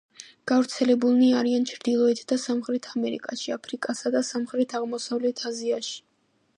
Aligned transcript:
გავრცელებულნი 0.51 1.27
არიან 1.41 1.67
ჩრდილოეთ 1.73 2.23
და 2.33 2.39
სამხრეთ 2.45 2.89
ამერიკაში, 2.95 3.55
აფრიკასა 3.59 4.17
და 4.19 4.27
სამხრეთ-აღმოსავლეთ 4.33 5.49
აზიაში. 5.53 5.99